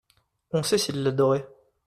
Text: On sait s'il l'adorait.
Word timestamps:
On 0.53 0.63
sait 0.63 0.79
s'il 0.79 1.03
l'adorait. 1.03 1.47